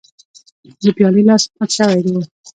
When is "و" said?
2.13-2.15